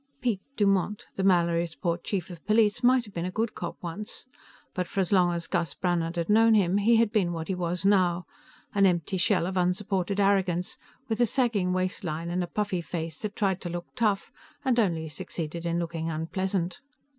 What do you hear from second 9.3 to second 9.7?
of